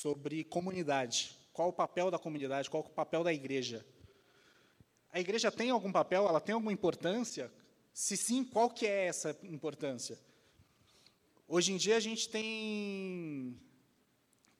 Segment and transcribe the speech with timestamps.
[0.00, 1.36] sobre comunidade.
[1.52, 2.70] Qual o papel da comunidade?
[2.70, 3.84] Qual o papel da igreja?
[5.12, 6.26] A igreja tem algum papel?
[6.26, 7.52] Ela tem alguma importância?
[7.92, 10.18] Se sim, qual que é essa importância?
[11.46, 13.60] Hoje em dia a gente tem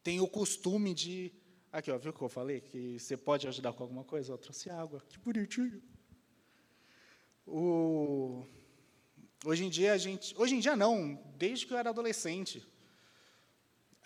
[0.02, 1.32] tem o costume de
[1.72, 4.32] aqui, ó, viu o que eu falei que você pode ajudar com alguma coisa?
[4.32, 5.80] Eu trouxe água, que bonitinho.
[7.46, 8.44] O
[9.46, 12.62] hoje em dia a gente, hoje em dia não, desde que eu era adolescente,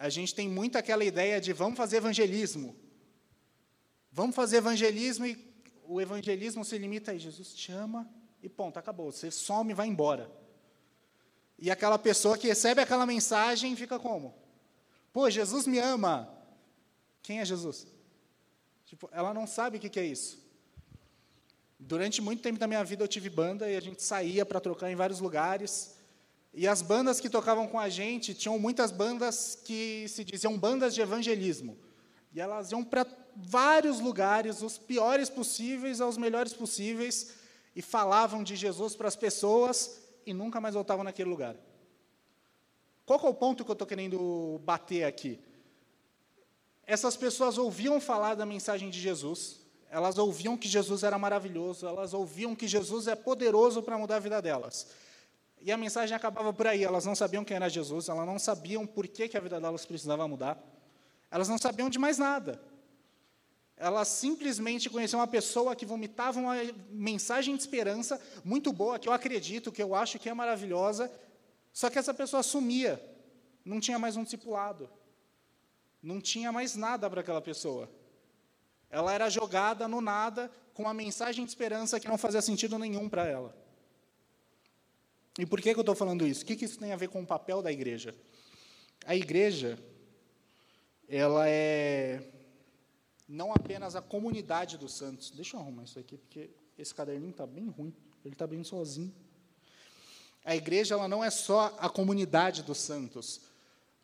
[0.04, 2.76] a gente tem muito aquela ideia de vamos fazer evangelismo.
[4.12, 5.50] Vamos fazer evangelismo e
[5.86, 8.06] o evangelismo se limita a Jesus te ama
[8.42, 9.10] e ponto, acabou.
[9.10, 10.30] Você some e vai embora.
[11.58, 14.34] E aquela pessoa que recebe aquela mensagem fica como?
[15.10, 16.28] Pô, Jesus me ama.
[17.22, 17.86] Quem é Jesus?
[18.84, 20.38] Tipo, ela não sabe o que é isso.
[21.80, 24.90] Durante muito tempo da minha vida eu tive banda e a gente saía para trocar
[24.90, 25.93] em vários lugares.
[26.54, 30.94] E as bandas que tocavam com a gente, tinham muitas bandas que se diziam bandas
[30.94, 31.76] de evangelismo.
[32.32, 33.04] E elas iam para
[33.34, 37.34] vários lugares, os piores possíveis aos melhores possíveis,
[37.74, 41.56] e falavam de Jesus para as pessoas e nunca mais voltavam naquele lugar.
[43.04, 45.40] Qual é o ponto que eu estou querendo bater aqui?
[46.86, 52.14] Essas pessoas ouviam falar da mensagem de Jesus, elas ouviam que Jesus era maravilhoso, elas
[52.14, 54.88] ouviam que Jesus é poderoso para mudar a vida delas.
[55.64, 56.84] E a mensagem acabava por aí.
[56.84, 59.86] Elas não sabiam quem era Jesus, elas não sabiam por que, que a vida delas
[59.86, 60.62] precisava mudar.
[61.30, 62.60] Elas não sabiam de mais nada.
[63.74, 66.54] Elas simplesmente conheciam uma pessoa que vomitava uma
[66.90, 71.10] mensagem de esperança muito boa, que eu acredito, que eu acho que é maravilhosa,
[71.72, 73.02] só que essa pessoa sumia.
[73.64, 74.90] Não tinha mais um discipulado.
[76.02, 77.90] Não tinha mais nada para aquela pessoa.
[78.90, 83.08] Ela era jogada no nada com uma mensagem de esperança que não fazia sentido nenhum
[83.08, 83.63] para ela.
[85.38, 86.42] E por que, que eu estou falando isso?
[86.42, 88.14] O que, que isso tem a ver com o papel da igreja?
[89.04, 89.78] A igreja,
[91.08, 92.30] ela é
[93.28, 95.30] não apenas a comunidade dos santos.
[95.30, 97.92] Deixa eu arrumar isso aqui, porque esse caderninho está bem ruim.
[98.24, 99.12] Ele está bem sozinho.
[100.44, 103.40] A igreja ela não é só a comunidade dos santos,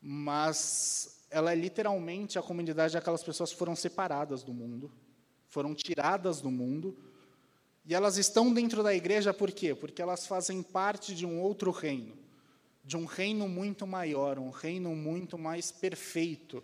[0.01, 4.91] mas ela é literalmente a comunidade daquelas pessoas que foram separadas do mundo,
[5.47, 6.97] foram tiradas do mundo
[7.85, 9.73] e elas estão dentro da igreja por quê?
[9.73, 12.17] Porque elas fazem parte de um outro reino,
[12.83, 16.63] de um reino muito maior, um reino muito mais perfeito.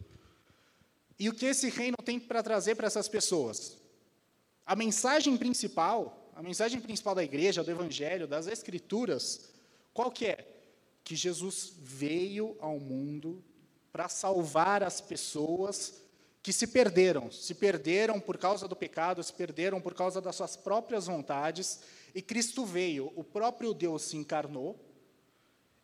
[1.20, 3.78] E o que esse reino tem para trazer para essas pessoas?
[4.66, 9.50] A mensagem principal, a mensagem principal da igreja, do evangelho, das escrituras,
[9.94, 10.48] qual que é?
[11.04, 13.44] Que Jesus veio ao mundo
[13.92, 16.07] para salvar as pessoas
[16.48, 20.56] que se perderam, se perderam por causa do pecado, se perderam por causa das suas
[20.56, 21.82] próprias vontades,
[22.16, 24.80] e Cristo veio, o próprio Deus se encarnou,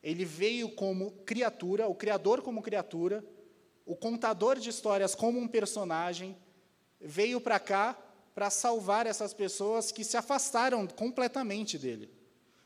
[0.01, 3.21] ele veio como criatura, o Criador como criatura,
[3.85, 6.33] o contador de histórias como um personagem,
[6.97, 7.99] veio para cá
[8.33, 12.09] para salvar essas pessoas que se afastaram completamente dele.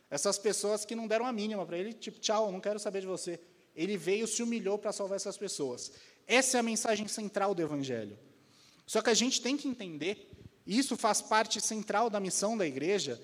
[0.07, 3.07] Essas pessoas que não deram a mínima para ele, tipo, tchau, não quero saber de
[3.07, 3.39] você.
[3.75, 5.91] Ele veio, se humilhou para salvar essas pessoas.
[6.27, 8.17] Essa é a mensagem central do Evangelho.
[8.85, 10.29] Só que a gente tem que entender,
[10.65, 13.21] e isso faz parte central da missão da igreja,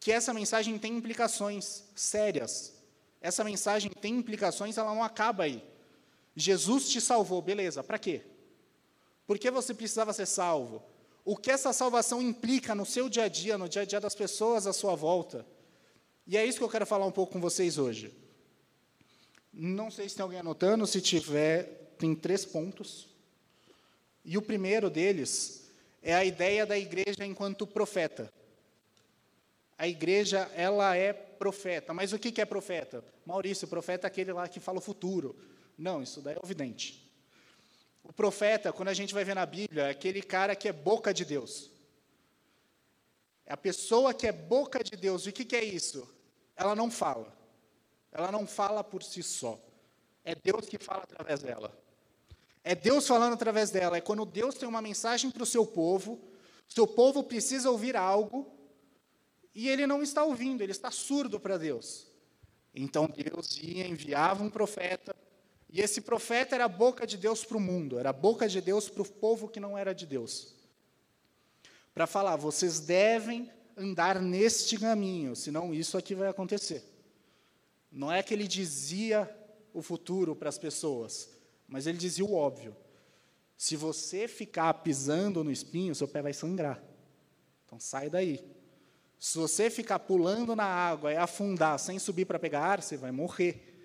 [0.00, 2.72] que essa mensagem tem implicações sérias.
[3.20, 5.62] Essa mensagem tem implicações, ela não acaba aí.
[6.34, 8.22] Jesus te salvou, beleza, para quê?
[9.26, 10.82] Por que você precisava ser salvo?
[11.24, 14.14] O que essa salvação implica no seu dia a dia, no dia a dia das
[14.14, 15.44] pessoas à sua volta?
[16.26, 18.14] E é isso que eu quero falar um pouco com vocês hoje.
[19.52, 23.08] Não sei se tem alguém anotando, se tiver, tem três pontos.
[24.24, 25.70] E o primeiro deles
[26.02, 28.32] é a ideia da igreja enquanto profeta.
[29.76, 31.94] A igreja, ela é profeta.
[31.94, 33.04] Mas o que é profeta?
[33.24, 35.36] Maurício, profeta é aquele lá que fala o futuro.
[35.76, 37.08] Não, isso daí é evidente.
[38.02, 41.12] O profeta, quando a gente vai ver na Bíblia, é aquele cara que é boca
[41.12, 41.70] de Deus.
[43.46, 45.26] É a pessoa que é boca de Deus.
[45.26, 46.08] E o que é isso?
[46.56, 47.32] Ela não fala.
[48.10, 49.58] Ela não fala por si só.
[50.24, 51.72] É Deus que fala através dela.
[52.68, 53.96] É Deus falando através dela.
[53.96, 56.20] É quando Deus tem uma mensagem para o seu povo,
[56.68, 58.46] seu povo precisa ouvir algo
[59.54, 62.06] e ele não está ouvindo, ele está surdo para Deus.
[62.74, 65.16] Então Deus ia, enviava um profeta,
[65.70, 68.60] e esse profeta era a boca de Deus para o mundo, era a boca de
[68.60, 70.54] Deus para o povo que não era de Deus.
[71.94, 76.84] Para falar, vocês devem andar neste caminho, senão isso aqui vai acontecer.
[77.90, 79.26] Não é que ele dizia
[79.72, 81.30] o futuro para as pessoas,
[81.68, 82.74] mas ele dizia o óbvio:
[83.56, 86.82] se você ficar pisando no espinho, seu pé vai sangrar.
[87.66, 88.42] Então sai daí.
[89.18, 93.10] Se você ficar pulando na água e afundar sem subir para pegar ar, você vai
[93.10, 93.76] morrer.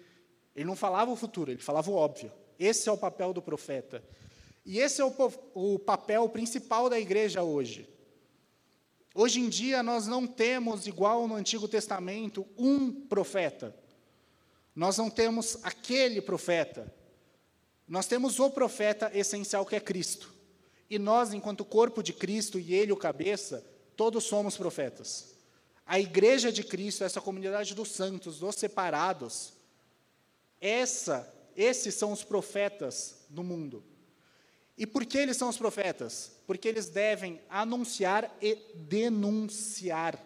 [0.56, 2.32] Ele não falava o futuro, ele falava o óbvio.
[2.58, 4.04] Esse é o papel do profeta.
[4.66, 5.14] E esse é o,
[5.54, 7.90] o papel principal da igreja hoje.
[9.16, 13.76] Hoje em dia, nós não temos, igual no Antigo Testamento, um profeta.
[14.76, 16.92] Nós não temos aquele profeta.
[17.88, 20.34] Nós temos o profeta essencial que é Cristo.
[20.90, 23.66] E nós, enquanto corpo de Cristo e ele o cabeça,
[23.96, 25.34] todos somos profetas.
[25.86, 29.54] A igreja de Cristo, essa comunidade dos santos, dos separados,
[30.62, 33.84] essa, esses são os profetas do mundo.
[34.78, 36.32] E por que eles são os profetas?
[36.48, 40.18] Porque eles devem anunciar e denunciar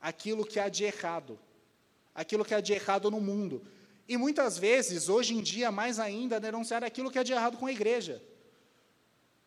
[0.00, 1.38] aquilo que há de errado,
[2.14, 3.62] aquilo que há de errado no mundo.
[4.08, 7.66] E muitas vezes, hoje em dia, mais ainda, denunciar aquilo que há de errado com
[7.66, 8.22] a igreja.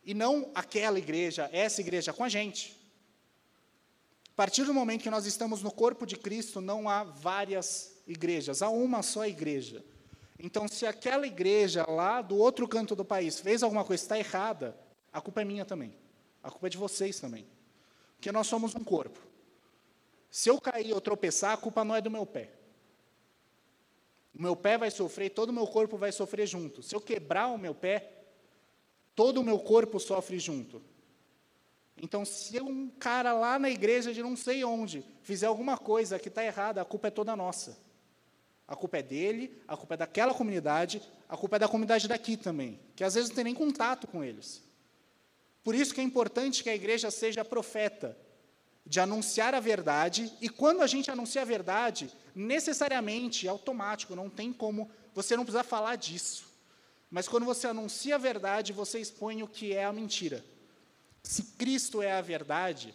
[0.04, 2.78] E não aquela igreja, essa igreja, com a gente.
[4.28, 8.62] A partir do momento que nós estamos no corpo de Cristo, não há várias igrejas,
[8.62, 9.84] há uma só igreja.
[10.38, 14.18] Então, se aquela igreja lá do outro canto do país fez alguma coisa que está
[14.18, 14.76] errada,
[15.12, 15.94] a culpa é minha também.
[16.42, 17.46] A culpa é de vocês também.
[18.16, 19.18] Porque nós somos um corpo.
[20.30, 22.50] Se eu cair ou tropeçar, a culpa não é do meu pé.
[24.34, 26.82] O meu pé vai sofrer, todo o meu corpo vai sofrer junto.
[26.82, 28.12] Se eu quebrar o meu pé,
[29.14, 30.82] todo o meu corpo sofre junto.
[32.02, 36.28] Então, se um cara lá na igreja de não sei onde fizer alguma coisa que
[36.28, 37.76] está errada, a culpa é toda nossa.
[38.66, 42.36] A culpa é dele, a culpa é daquela comunidade, a culpa é da comunidade daqui
[42.36, 44.62] também, que às vezes não tem nem contato com eles.
[45.62, 48.16] Por isso que é importante que a igreja seja profeta,
[48.90, 54.28] de anunciar a verdade, e quando a gente anuncia a verdade, necessariamente, é automático, não
[54.28, 56.46] tem como, você não precisa falar disso.
[57.08, 60.44] Mas quando você anuncia a verdade, você expõe o que é a mentira.
[61.22, 62.92] Se Cristo é a verdade,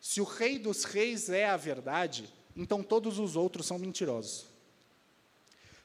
[0.00, 4.46] se o Rei dos Reis é a verdade, então todos os outros são mentirosos.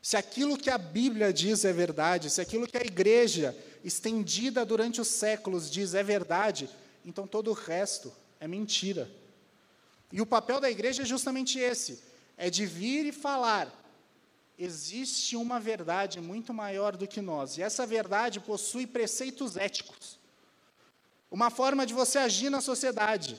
[0.02, 5.00] Se aquilo que a Bíblia diz é verdade, se aquilo que a igreja, estendida durante
[5.00, 6.68] os séculos, diz é verdade,
[7.06, 9.08] então todo o resto é mentira.
[10.12, 12.04] E o papel da igreja é justamente esse:
[12.38, 13.72] é de vir e falar.
[14.58, 20.18] Existe uma verdade muito maior do que nós, e essa verdade possui preceitos éticos.
[21.30, 23.38] Uma forma de você agir na sociedade.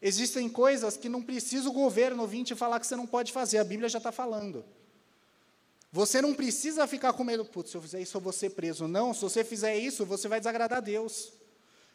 [0.00, 3.58] Existem coisas que não precisa o governo vir te falar que você não pode fazer,
[3.58, 4.64] a Bíblia já está falando.
[5.92, 8.86] Você não precisa ficar com medo, putz, se eu fizer isso eu vou ser preso.
[8.86, 11.32] Não, se você fizer isso, você vai desagradar a Deus.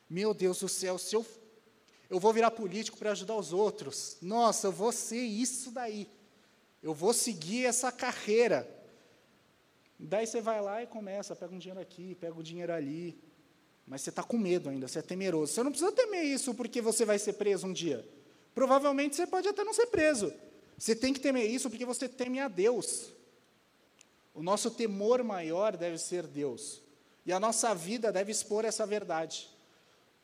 [0.10, 1.26] Meu Deus do céu, se eu,
[2.12, 4.18] eu vou virar político para ajudar os outros.
[4.22, 6.10] Nossa, eu vou ser isso daí.
[6.84, 8.70] Eu vou seguir essa carreira.
[9.98, 13.18] Daí você vai lá e começa, pega um dinheiro aqui, pega o um dinheiro ali.
[13.88, 15.54] Mas você está com medo ainda, você é temeroso.
[15.54, 18.06] Você não precisa temer isso porque você vai ser preso um dia.
[18.54, 20.34] Provavelmente você pode até não ser preso.
[20.78, 23.06] Você tem que temer isso porque você teme a Deus.
[24.34, 26.82] O nosso temor maior deve ser Deus.
[27.26, 29.50] E a nossa vida deve expor essa verdade.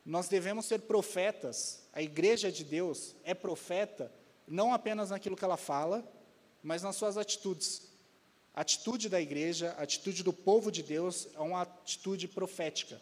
[0.08, 1.82] Nós devemos ser profetas.
[1.92, 4.10] A igreja de Deus é profeta
[4.46, 6.02] não apenas naquilo que ela fala,
[6.62, 7.82] mas nas suas atitudes.
[8.54, 12.98] A atitude da igreja, a atitude do povo de Deus é uma atitude profética.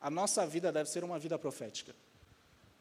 [0.00, 1.94] A nossa vida deve ser uma vida profética.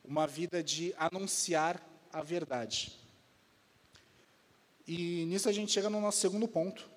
[0.06, 2.98] Uma vida de anunciar a verdade.
[4.88, 6.90] E nisso a gente chega no nosso segundo ponto,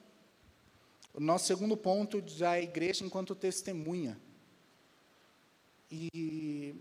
[1.13, 4.17] o nosso segundo ponto da igreja enquanto testemunha.
[5.91, 6.75] E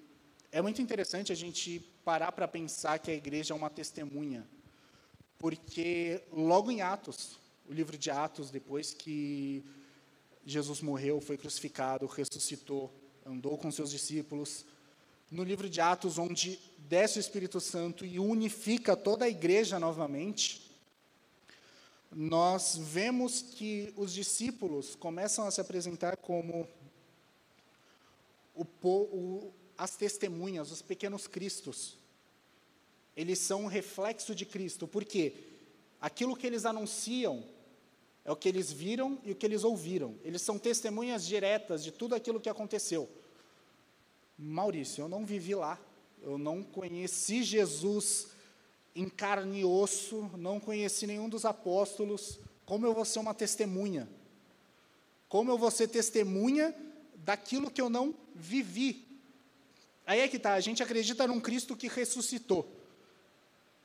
[0.51, 4.47] é muito interessante a gente parar para pensar que a igreja é uma testemunha,
[5.37, 7.37] porque logo em Atos,
[7.69, 9.63] o livro de Atos, depois que
[10.45, 12.93] Jesus morreu, foi crucificado, ressuscitou,
[13.25, 14.65] andou com seus discípulos,
[15.29, 20.71] no livro de Atos, onde desce o Espírito Santo e unifica toda a igreja novamente,
[22.09, 26.65] nós vemos que os discípulos começam a se apresentar como
[28.57, 31.97] o, o, as testemunhas, os pequenos cristos.
[33.15, 35.33] Eles são um reflexo de Cristo, porque
[36.01, 37.43] aquilo que eles anunciam
[38.25, 40.15] é o que eles viram e o que eles ouviram.
[40.23, 43.09] Eles são testemunhas diretas de tudo aquilo que aconteceu.
[44.37, 45.79] Maurício, eu não vivi lá,
[46.21, 48.27] eu não conheci Jesus
[48.93, 54.09] em carne e osso, não conheci nenhum dos apóstolos, como eu vou ser uma testemunha?
[55.29, 56.75] Como eu vou ser testemunha
[57.15, 59.05] daquilo que eu não vivi?
[60.05, 62.73] Aí é que está, a gente acredita num Cristo que ressuscitou.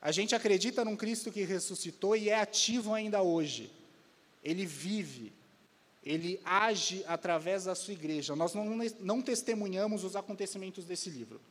[0.01, 3.71] A gente acredita num Cristo que ressuscitou e é ativo ainda hoje.
[4.43, 5.33] Ele vive,
[6.03, 8.35] ele age através da sua igreja.
[8.35, 8.65] Nós não,
[8.99, 11.41] não testemunhamos os acontecimentos desse livro.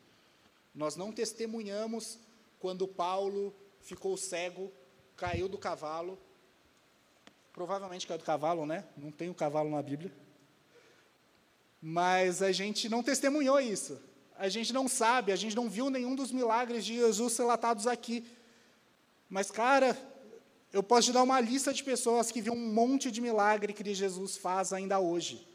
[0.75, 2.19] Nós não testemunhamos
[2.59, 4.71] quando Paulo ficou cego,
[5.17, 6.19] caiu do cavalo.
[7.53, 8.85] Provavelmente caiu do cavalo, né?
[8.97, 10.13] Não tem o cavalo na Bíblia.
[11.83, 14.01] Mas a gente não testemunhou isso.
[14.39, 18.25] A gente não sabe, a gente não viu nenhum dos milagres de Jesus relatados aqui.
[19.29, 19.99] Mas, cara,
[20.73, 23.95] eu posso te dar uma lista de pessoas que viram um monte de milagre que
[23.95, 25.47] Jesus faz ainda hoje.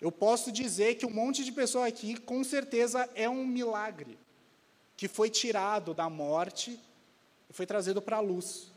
[0.00, 4.18] Eu posso dizer que um monte de pessoa aqui, com certeza, é um milagre
[4.96, 6.78] que foi tirado da morte
[7.48, 8.70] e foi trazido para a luz.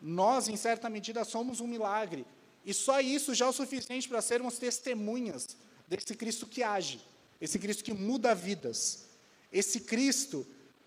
[0.00, 2.26] Nós, em certa medida, somos um milagre.
[2.64, 5.56] E só isso já é o suficiente para sermos testemunhas
[5.86, 7.00] desse Cristo que age,
[7.40, 9.04] esse Cristo que muda vidas,
[9.52, 10.46] esse Cristo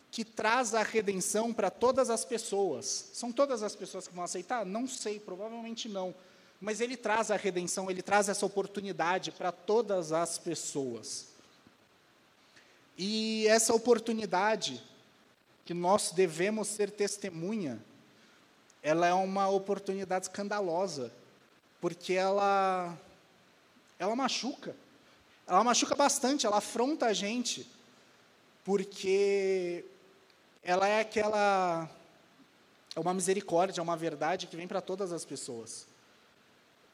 [0.09, 3.09] que traz a redenção para todas as pessoas.
[3.13, 4.65] São todas as pessoas que vão aceitar?
[4.65, 6.15] Não sei, provavelmente não.
[6.59, 11.27] Mas ele traz a redenção, ele traz essa oportunidade para todas as pessoas.
[12.97, 14.81] E essa oportunidade
[15.63, 17.79] que nós devemos ser testemunha,
[18.81, 21.11] ela é uma oportunidade escandalosa,
[21.79, 22.97] porque ela
[23.99, 24.75] ela machuca.
[25.47, 27.67] Ela machuca bastante, ela afronta a gente,
[28.65, 29.85] porque
[30.63, 31.89] ela é aquela
[32.95, 35.87] é uma misericórdia, é uma verdade que vem para todas as pessoas.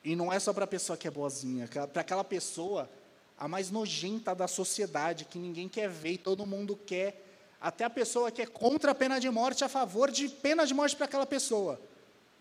[0.03, 2.89] E não é só para a pessoa que é boazinha, para aquela pessoa
[3.37, 7.25] a mais nojenta da sociedade, que ninguém quer ver e todo mundo quer,
[7.59, 10.73] até a pessoa que é contra a pena de morte, a favor de pena de
[10.73, 11.79] morte para aquela pessoa.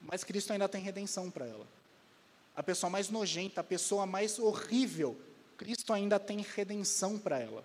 [0.00, 1.66] Mas Cristo ainda tem redenção para ela.
[2.54, 5.16] A pessoa mais nojenta, a pessoa mais horrível,
[5.56, 7.64] Cristo ainda tem redenção para ela.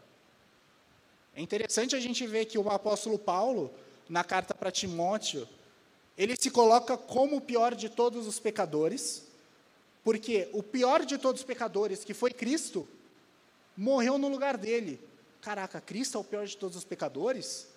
[1.36, 3.74] É interessante a gente ver que o apóstolo Paulo,
[4.08, 5.48] na carta para Timóteo,
[6.18, 9.24] ele se coloca como o pior de todos os pecadores,
[10.04, 12.88] porque o pior de todos os pecadores, que foi Cristo,
[13.76, 15.00] morreu no lugar dele.
[15.42, 17.68] Caraca, Cristo é o pior de todos os pecadores?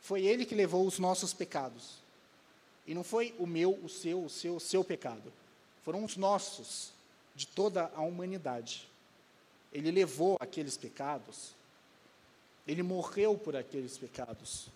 [0.00, 2.02] Foi ele que levou os nossos pecados.
[2.86, 5.32] E não foi o meu, o seu, o seu, o seu pecado.
[5.84, 6.92] Foram os nossos,
[7.34, 8.88] de toda a humanidade.
[9.72, 11.52] Ele levou aqueles pecados.
[12.66, 14.68] Ele morreu por aqueles pecados.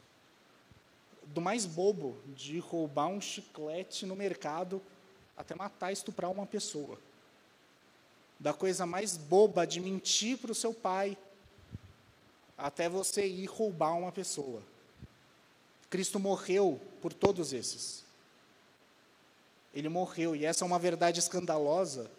[1.26, 4.82] Do mais bobo, de roubar um chiclete no mercado
[5.36, 6.98] até matar, estuprar uma pessoa
[8.38, 11.18] da coisa mais boba de mentir para o seu pai,
[12.56, 14.62] até você ir roubar uma pessoa.
[15.90, 18.04] Cristo morreu por todos esses.
[19.78, 22.10] Ele morreu, e essa é uma verdade escandalosa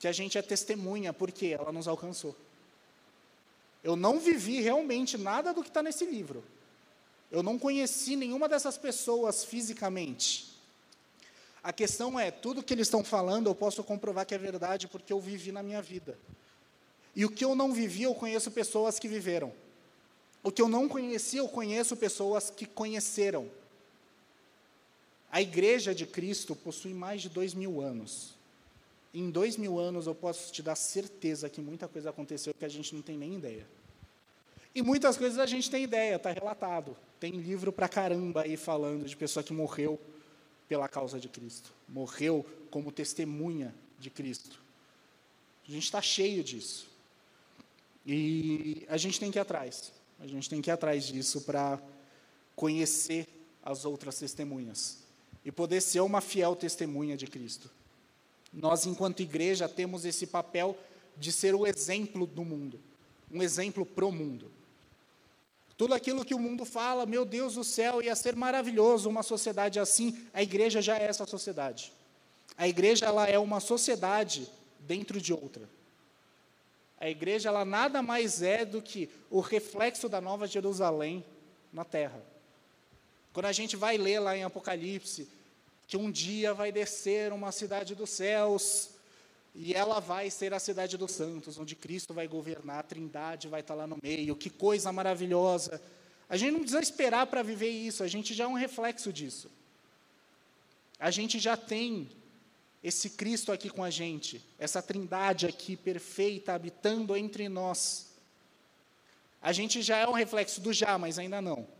[0.00, 2.34] que a gente é testemunha, porque ela nos alcançou.
[3.84, 6.42] Eu não vivi realmente nada do que está nesse livro.
[7.30, 10.56] Eu não conheci nenhuma dessas pessoas fisicamente.
[11.62, 15.12] A questão é, tudo que eles estão falando eu posso comprovar que é verdade porque
[15.12, 16.18] eu vivi na minha vida.
[17.14, 19.52] E o que eu não vivi, eu conheço pessoas que viveram.
[20.42, 23.48] O que eu não conheci, eu conheço pessoas que conheceram.
[25.36, 28.34] A igreja de Cristo possui mais de dois mil anos.
[29.12, 32.68] Em dois mil anos eu posso te dar certeza que muita coisa aconteceu que a
[32.70, 33.68] gente não tem nem ideia.
[34.74, 36.96] E muitas coisas a gente tem ideia, está relatado.
[37.20, 40.00] Tem livro para caramba aí falando de pessoa que morreu
[40.66, 44.58] pela causa de Cristo, morreu como testemunha de Cristo.
[45.68, 46.88] A gente está cheio disso.
[48.06, 49.92] E a gente tem que ir atrás.
[50.18, 51.78] A gente tem que ir atrás disso para
[52.54, 53.28] conhecer
[53.62, 55.04] as outras testemunhas
[55.46, 57.70] e poder ser uma fiel testemunha de Cristo.
[58.52, 60.76] Nós, enquanto igreja, temos esse papel
[61.16, 62.80] de ser o exemplo do mundo,
[63.30, 64.50] um exemplo pro mundo.
[65.76, 69.78] Tudo aquilo que o mundo fala, meu Deus do céu, ia ser maravilhoso uma sociedade
[69.78, 70.18] assim.
[70.34, 71.92] A igreja já é essa sociedade.
[72.58, 74.50] A igreja ela é uma sociedade
[74.80, 75.68] dentro de outra.
[76.98, 81.24] A igreja ela nada mais é do que o reflexo da Nova Jerusalém
[81.72, 82.20] na terra.
[83.36, 85.28] Quando a gente vai ler lá em Apocalipse
[85.86, 88.92] que um dia vai descer uma cidade dos céus
[89.54, 93.60] e ela vai ser a cidade dos santos, onde Cristo vai governar, a Trindade vai
[93.60, 94.34] estar lá no meio.
[94.34, 95.82] Que coisa maravilhosa.
[96.30, 99.50] A gente não precisa esperar para viver isso, a gente já é um reflexo disso.
[100.98, 102.08] A gente já tem
[102.82, 108.06] esse Cristo aqui com a gente, essa Trindade aqui perfeita habitando entre nós.
[109.42, 111.75] A gente já é um reflexo do já, mas ainda não.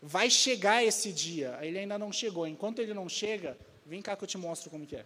[0.00, 2.46] Vai chegar esse dia, ele ainda não chegou.
[2.46, 5.04] Enquanto ele não chega, vem cá que eu te mostro como que é.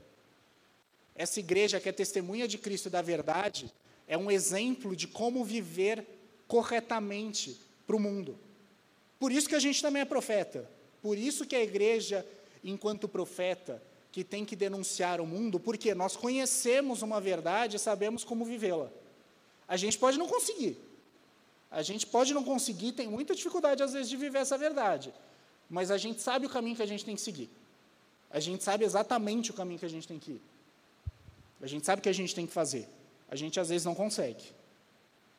[1.15, 3.73] Essa igreja que é testemunha de Cristo e da verdade
[4.07, 6.05] é um exemplo de como viver
[6.47, 8.39] corretamente para o mundo.
[9.19, 10.69] Por isso que a gente também é profeta.
[11.01, 12.27] Por isso que a igreja,
[12.63, 18.25] enquanto profeta, que tem que denunciar o mundo, porque nós conhecemos uma verdade e sabemos
[18.25, 18.91] como vivê-la.
[19.67, 20.77] A gente pode não conseguir.
[21.73, 25.12] A gente pode não conseguir, tem muita dificuldade às vezes de viver essa verdade.
[25.71, 27.49] Mas a gente sabe o caminho que a gente tem que seguir.
[28.31, 30.43] A gente sabe exatamente o caminho que a gente tem que ir.
[31.62, 32.87] A gente sabe o que a gente tem que fazer.
[33.26, 34.45] A gente às vezes não consegue.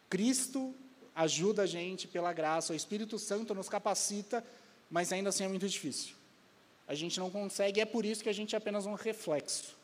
[0.09, 0.73] Cristo
[1.15, 4.43] ajuda a gente pela graça, o Espírito Santo nos capacita,
[4.89, 6.15] mas ainda assim é muito difícil.
[6.87, 9.75] A gente não consegue, é por isso que a gente é apenas um reflexo.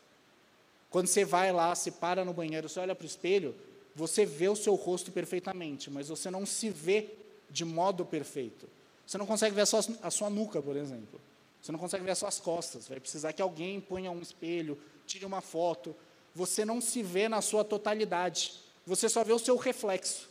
[0.89, 3.56] Quando você vai lá, se para no banheiro, você olha para o espelho,
[4.00, 7.10] você vê o seu rosto perfeitamente, mas você não se vê
[7.50, 8.65] de modo perfeito.
[9.06, 11.20] Você não consegue ver a sua, a sua nuca, por exemplo.
[11.62, 12.88] Você não consegue ver as suas costas.
[12.88, 15.94] Vai precisar que alguém ponha um espelho, tire uma foto.
[16.34, 18.53] Você não se vê na sua totalidade.
[18.86, 20.29] Você só vê o seu reflexo.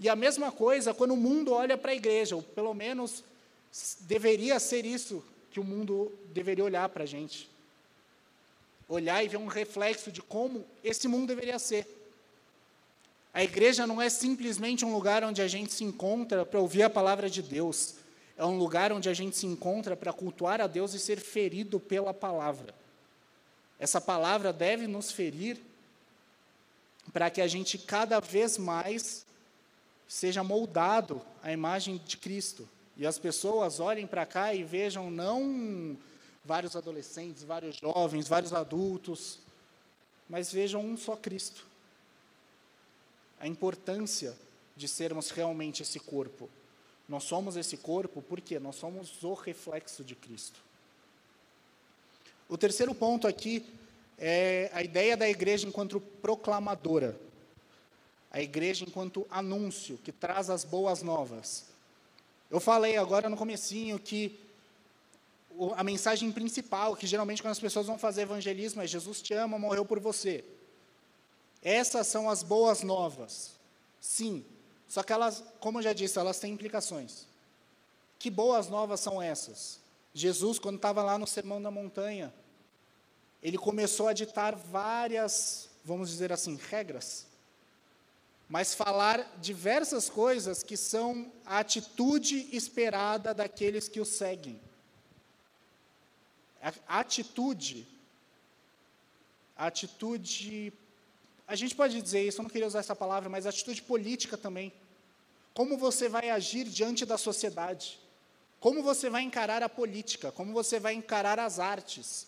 [0.00, 3.22] E a mesma coisa quando o mundo olha para a igreja, ou pelo menos
[4.00, 5.22] deveria ser isso
[5.52, 7.48] que o mundo deveria olhar para a gente.
[8.88, 11.95] Olhar e ver um reflexo de como esse mundo deveria ser.
[13.36, 16.88] A igreja não é simplesmente um lugar onde a gente se encontra para ouvir a
[16.88, 17.96] palavra de Deus.
[18.34, 21.78] É um lugar onde a gente se encontra para cultuar a Deus e ser ferido
[21.78, 22.74] pela palavra.
[23.78, 25.60] Essa palavra deve nos ferir
[27.12, 29.26] para que a gente cada vez mais
[30.08, 32.66] seja moldado à imagem de Cristo.
[32.96, 35.94] E as pessoas olhem para cá e vejam não
[36.42, 39.40] vários adolescentes, vários jovens, vários adultos,
[40.26, 41.75] mas vejam um só Cristo.
[43.38, 44.36] A importância
[44.76, 46.48] de sermos realmente esse corpo.
[47.08, 50.60] Nós somos esse corpo porque nós somos o reflexo de Cristo.
[52.48, 53.64] O terceiro ponto aqui
[54.18, 57.18] é a ideia da igreja enquanto proclamadora.
[58.30, 61.66] A igreja enquanto anúncio, que traz as boas novas.
[62.50, 64.38] Eu falei agora no comecinho que
[65.76, 69.58] a mensagem principal, que geralmente quando as pessoas vão fazer evangelismo é Jesus te ama,
[69.58, 70.44] morreu por você.
[71.62, 73.52] Essas são as boas novas.
[74.00, 74.44] Sim,
[74.88, 77.26] só que elas, como eu já disse, elas têm implicações.
[78.18, 79.80] Que boas novas são essas?
[80.14, 82.32] Jesus, quando estava lá no Sermão da Montanha,
[83.42, 87.26] ele começou a ditar várias, vamos dizer assim, regras,
[88.48, 94.60] mas falar diversas coisas que são a atitude esperada daqueles que o seguem.
[96.88, 97.86] A atitude,
[99.56, 100.72] a atitude
[101.46, 104.72] a gente pode dizer isso, eu não queria usar essa palavra, mas atitude política também.
[105.54, 107.98] Como você vai agir diante da sociedade?
[108.60, 110.32] Como você vai encarar a política?
[110.32, 112.26] Como você vai encarar as artes?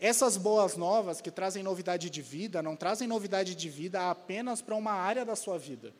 [0.00, 4.76] Essas boas novas que trazem novidade de vida, não trazem novidade de vida apenas para
[4.76, 5.92] uma área da sua vida.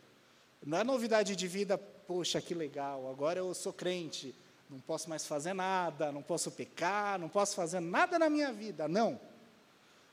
[0.65, 4.35] Não é novidade de vida, poxa, que legal, agora eu sou crente,
[4.71, 8.87] não posso mais fazer nada, não posso pecar, não posso fazer nada na minha vida.
[8.87, 9.19] Não.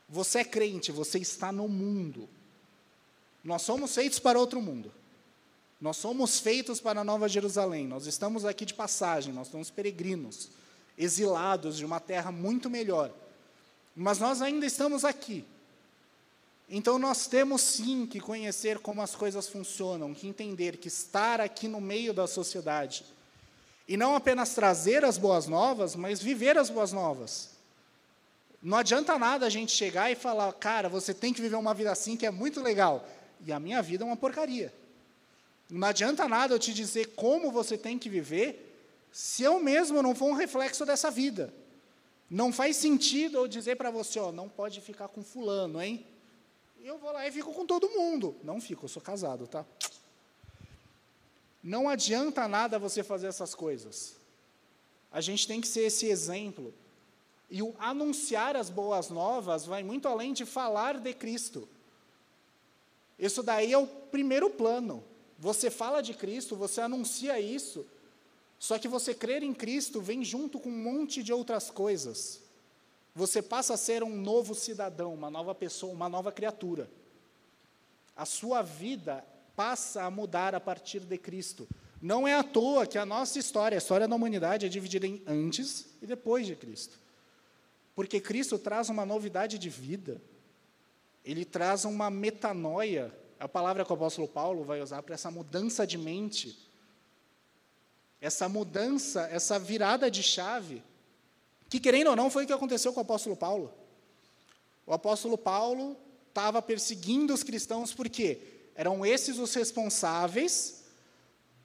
[0.07, 2.29] Você é crente, você está no mundo.
[3.43, 4.91] Nós somos feitos para outro mundo.
[5.79, 7.87] Nós somos feitos para a Nova Jerusalém.
[7.87, 10.49] Nós estamos aqui de passagem, nós somos peregrinos,
[10.97, 13.11] exilados de uma terra muito melhor.
[13.95, 15.45] Mas nós ainda estamos aqui.
[16.69, 21.67] Então nós temos sim que conhecer como as coisas funcionam, que entender que estar aqui
[21.67, 23.05] no meio da sociedade
[23.87, 27.54] e não apenas trazer as boas novas, mas viver as boas novas.
[28.65, 31.91] Não adianta nada a gente chegar e falar, cara, você tem que viver uma vida
[31.91, 33.07] assim que é muito legal.
[33.45, 34.73] E a minha vida é uma porcaria.
[35.69, 38.75] Não adianta nada eu te dizer como você tem que viver,
[39.11, 41.53] se eu mesmo não for um reflexo dessa vida.
[42.27, 46.03] Não faz sentido eu dizer para você, ó, não pode ficar com fulano, hein?
[46.83, 48.35] Eu vou lá e fico com todo mundo.
[48.43, 49.63] Não fico, eu sou casado, tá?
[51.63, 54.15] Não adianta nada você fazer essas coisas.
[55.11, 56.73] A gente tem que ser esse exemplo
[57.49, 61.67] e o anunciar as boas novas vai muito além de falar de Cristo.
[63.17, 65.03] Isso daí é o primeiro plano.
[65.37, 67.85] Você fala de Cristo, você anuncia isso,
[68.57, 72.41] só que você crer em Cristo vem junto com um monte de outras coisas.
[73.13, 76.89] Você passa a ser um novo cidadão, uma nova pessoa, uma nova criatura.
[78.15, 81.67] A sua vida passa a mudar a partir de Cristo.
[82.01, 85.21] Não é à toa que a nossa história, a história da humanidade, é dividida em
[85.25, 87.04] antes e depois de Cristo.
[87.95, 90.21] Porque Cristo traz uma novidade de vida,
[91.23, 95.87] ele traz uma metanoia, a palavra que o apóstolo Paulo vai usar para essa mudança
[95.87, 96.59] de mente,
[98.19, 100.83] essa mudança, essa virada de chave,
[101.69, 103.73] que querendo ou não foi o que aconteceu com o apóstolo Paulo.
[104.85, 108.41] O apóstolo Paulo estava perseguindo os cristãos porque
[108.75, 110.83] eram esses os responsáveis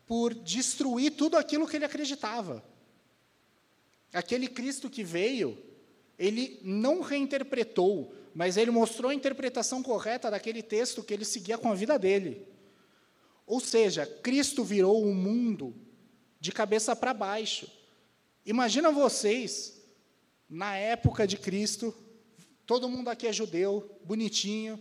[0.06, 2.64] por destruir tudo aquilo que ele acreditava.
[4.12, 5.69] Aquele Cristo que veio
[6.20, 11.72] ele não reinterpretou, mas ele mostrou a interpretação correta daquele texto que ele seguia com
[11.72, 12.46] a vida dele.
[13.46, 15.74] Ou seja, Cristo virou o mundo
[16.38, 17.66] de cabeça para baixo.
[18.44, 19.80] Imagina vocês,
[20.46, 21.94] na época de Cristo,
[22.66, 24.78] todo mundo aqui é judeu, bonitinho.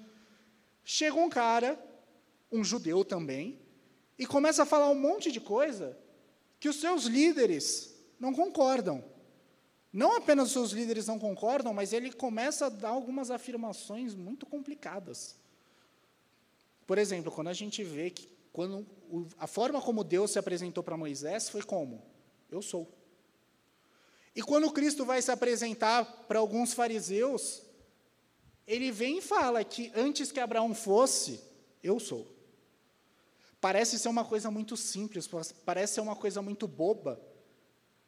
[0.84, 1.82] Chega um cara,
[2.52, 3.62] um judeu também,
[4.18, 5.98] e começa a falar um monte de coisa
[6.60, 9.02] que os seus líderes não concordam.
[9.92, 14.46] Não apenas os seus líderes não concordam, mas ele começa a dar algumas afirmações muito
[14.46, 15.36] complicadas.
[16.86, 18.86] Por exemplo, quando a gente vê que quando
[19.38, 22.02] a forma como Deus se apresentou para Moisés foi como?
[22.52, 22.92] Eu sou.
[24.36, 27.62] E quando Cristo vai se apresentar para alguns fariseus,
[28.68, 31.42] ele vem e fala que antes que Abraão fosse,
[31.84, 32.28] eu sou.
[33.60, 35.28] Parece ser uma coisa muito simples,
[35.66, 37.20] parece ser uma coisa muito boba,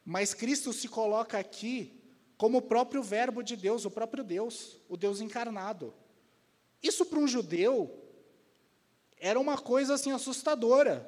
[0.05, 1.99] mas Cristo se coloca aqui
[2.37, 5.93] como o próprio Verbo de Deus, o próprio Deus, o Deus encarnado.
[6.81, 8.01] Isso para um judeu
[9.19, 11.07] era uma coisa assim assustadora.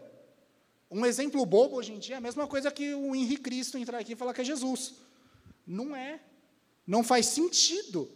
[0.89, 3.97] Um exemplo bobo hoje em dia é a mesma coisa que o Henrique Cristo entrar
[3.97, 4.93] aqui e falar que é Jesus.
[5.65, 6.21] Não é.
[6.85, 8.11] Não faz sentido.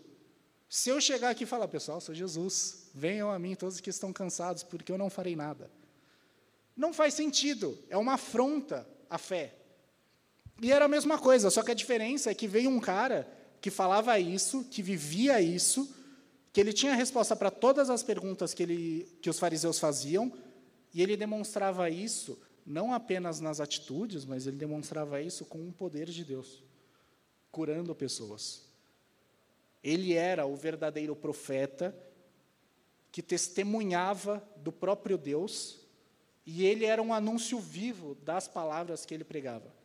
[0.69, 4.13] Se eu chegar aqui e falar, pessoal, sou Jesus, venham a mim todos que estão
[4.13, 5.71] cansados, porque eu não farei nada.
[6.75, 7.75] Não faz sentido.
[7.89, 9.55] É uma afronta à fé.
[10.61, 13.27] E era a mesma coisa, só que a diferença é que veio um cara
[13.61, 15.93] que falava isso, que vivia isso,
[16.51, 20.33] que ele tinha resposta para todas as perguntas que, ele, que os fariseus faziam,
[20.93, 26.07] e ele demonstrava isso não apenas nas atitudes, mas ele demonstrava isso com o poder
[26.07, 26.63] de Deus,
[27.49, 28.63] curando pessoas.
[29.81, 31.95] Ele era o verdadeiro profeta
[33.09, 35.79] que testemunhava do próprio Deus,
[36.45, 39.76] e ele era um anúncio vivo das palavras que ele pregava.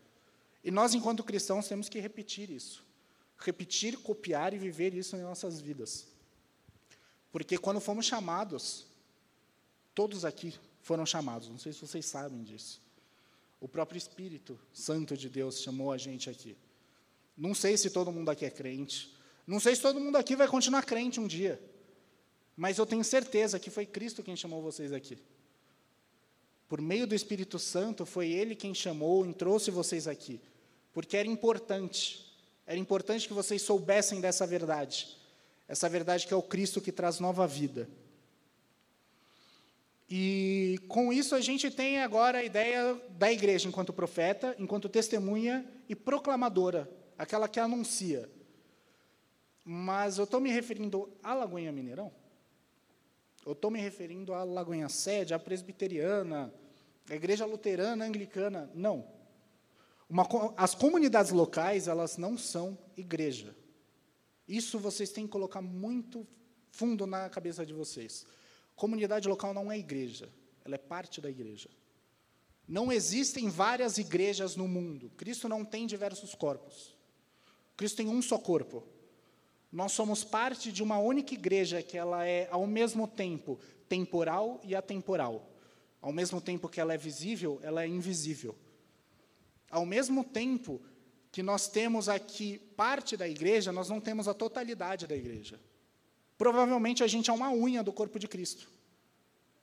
[0.64, 2.84] E nós, enquanto cristãos, temos que repetir isso.
[3.38, 6.06] Repetir, copiar e viver isso em nossas vidas.
[7.32, 8.86] Porque quando fomos chamados,
[9.94, 12.80] todos aqui foram chamados, não sei se vocês sabem disso.
[13.60, 16.56] O próprio Espírito Santo de Deus chamou a gente aqui.
[17.36, 19.12] Não sei se todo mundo aqui é crente,
[19.46, 21.60] não sei se todo mundo aqui vai continuar crente um dia,
[22.56, 25.18] mas eu tenho certeza que foi Cristo quem chamou vocês aqui.
[26.68, 30.40] Por meio do Espírito Santo, foi Ele quem chamou e trouxe vocês aqui
[30.92, 32.32] porque era importante.
[32.66, 35.16] Era importante que vocês soubessem dessa verdade.
[35.68, 37.88] Essa verdade que é o Cristo que traz nova vida.
[40.08, 45.66] E com isso a gente tem agora a ideia da igreja enquanto profeta, enquanto testemunha
[45.88, 48.30] e proclamadora, aquela que anuncia.
[49.64, 52.12] Mas eu estou me referindo à Lagoinha Mineirão?
[53.46, 56.52] Eu estou me referindo à Lagoinha Sede, à presbiteriana,
[57.08, 58.70] à igreja luterana, anglicana?
[58.74, 59.21] Não.
[60.12, 63.56] Uma, as comunidades locais, elas não são igreja.
[64.46, 66.28] Isso vocês têm que colocar muito
[66.70, 68.26] fundo na cabeça de vocês.
[68.76, 70.28] Comunidade local não é igreja,
[70.66, 71.70] ela é parte da igreja.
[72.68, 75.10] Não existem várias igrejas no mundo.
[75.16, 76.94] Cristo não tem diversos corpos.
[77.74, 78.86] Cristo tem um só corpo.
[79.72, 84.74] Nós somos parte de uma única igreja que ela é ao mesmo tempo temporal e
[84.74, 85.48] atemporal.
[86.02, 88.54] Ao mesmo tempo que ela é visível, ela é invisível.
[89.72, 90.82] Ao mesmo tempo
[91.32, 95.58] que nós temos aqui parte da igreja, nós não temos a totalidade da igreja.
[96.36, 98.68] Provavelmente a gente é uma unha do corpo de Cristo.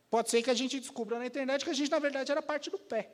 [0.09, 2.71] Pode ser que a gente descubra na internet que a gente, na verdade, era parte
[2.71, 3.11] do pé.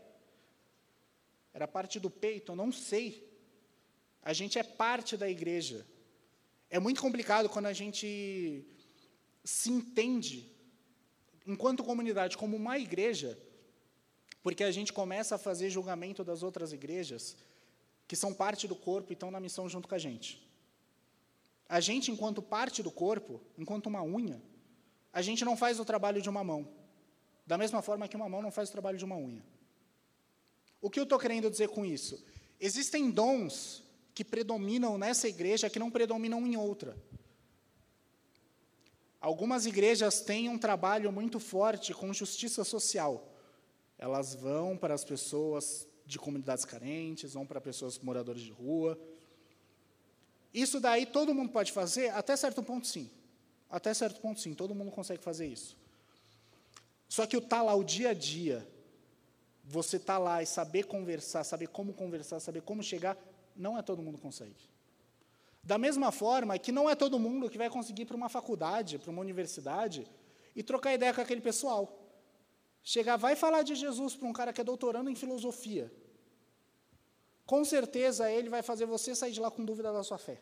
[1.54, 3.30] Era parte do peito, eu não sei.
[4.24, 5.86] A gente é parte da igreja.
[6.70, 8.66] É muito complicado quando a gente
[9.44, 10.50] se entende,
[11.46, 13.38] enquanto comunidade, como uma igreja,
[14.46, 17.36] porque a gente começa a fazer julgamento das outras igrejas
[18.08, 20.48] que são parte do corpo e estão na missão junto com a gente.
[21.68, 24.40] A gente, enquanto parte do corpo, enquanto uma unha,
[25.12, 26.72] a gente não faz o trabalho de uma mão,
[27.44, 29.44] da mesma forma que uma mão não faz o trabalho de uma unha.
[30.80, 32.24] O que eu estou querendo dizer com isso?
[32.60, 36.96] Existem dons que predominam nessa igreja que não predominam em outra.
[39.20, 43.32] Algumas igrejas têm um trabalho muito forte com justiça social.
[43.98, 49.00] Elas vão para as pessoas de comunidades carentes, vão para pessoas moradores de rua.
[50.54, 52.10] Isso daí todo mundo pode fazer?
[52.10, 53.10] Até certo ponto, sim.
[53.70, 54.54] Até certo ponto, sim.
[54.54, 55.76] Todo mundo consegue fazer isso.
[57.10, 58.68] Só que o estar tá lá o dia a dia,
[59.64, 63.18] você estar tá lá e saber conversar, saber como conversar, saber como chegar,
[63.56, 64.70] não é todo mundo consegue.
[65.64, 69.00] Da mesma forma que não é todo mundo que vai conseguir ir para uma faculdade,
[69.00, 70.08] para uma universidade,
[70.56, 72.05] e trocar ideia com aquele pessoal.
[72.88, 75.92] Chegar, vai falar de Jesus para um cara que é doutorando em filosofia.
[77.44, 80.40] Com certeza ele vai fazer você sair de lá com dúvida da sua fé.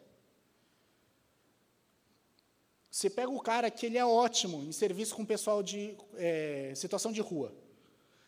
[2.91, 6.73] Você pega o cara que ele é ótimo em serviço com o pessoal de é,
[6.75, 7.55] situação de rua.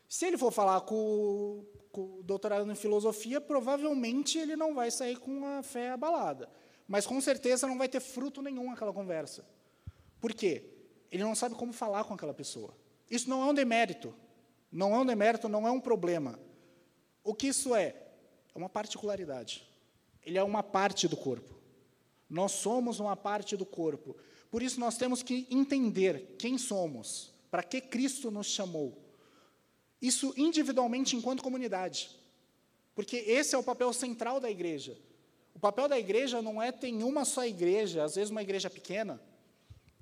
[0.07, 5.19] Se ele for falar com, com o doutorado em filosofia, provavelmente ele não vai sair
[5.19, 6.49] com a fé abalada.
[6.87, 9.45] mas com certeza não vai ter fruto nenhum aquela conversa.
[10.21, 10.63] Por quê?
[11.11, 12.84] Ele não sabe como falar com aquela pessoa.
[13.09, 14.13] Isso não é um demérito.
[14.71, 16.39] Não é um demérito, não é um problema.
[17.23, 17.95] O que isso é?
[18.53, 19.67] É uma particularidade.
[20.23, 21.55] Ele é uma parte do corpo.
[22.29, 24.15] Nós somos uma parte do corpo.
[24.49, 28.97] Por isso nós temos que entender quem somos, para que Cristo nos chamou.
[30.01, 32.09] Isso individualmente enquanto comunidade.
[32.93, 34.97] Porque esse é o papel central da igreja.
[35.53, 39.21] O papel da igreja não é ter uma só igreja, às vezes uma igreja pequena,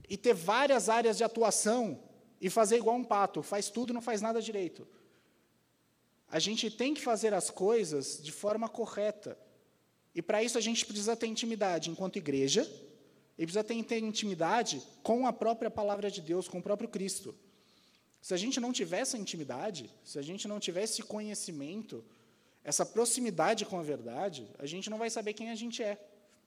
[0.09, 1.99] e ter várias áreas de atuação
[2.43, 4.85] e fazer igual um pato, faz tudo e não faz nada direito.
[6.27, 9.37] A gente tem que fazer as coisas de forma correta.
[10.13, 12.69] E para isso a gente precisa ter intimidade enquanto igreja,
[13.37, 17.33] e precisa ter intimidade com a própria palavra de Deus, com o próprio Cristo.
[18.21, 22.03] Se a gente não tiver essa intimidade, se a gente não tiver esse conhecimento,
[22.61, 25.97] essa proximidade com a verdade, a gente não vai saber quem a gente é.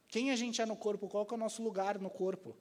[0.08, 2.54] Quem a gente é no corpo, qual é o nosso lugar no corpo.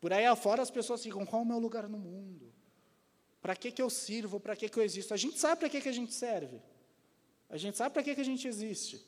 [0.00, 2.52] Por aí afora as pessoas ficam, qual é o meu lugar no mundo?
[3.42, 4.40] Para que, que eu sirvo?
[4.40, 5.12] Para que, que eu existo?
[5.12, 6.60] A gente sabe para que, que a gente serve.
[7.48, 9.04] A gente sabe para que, que a gente existe.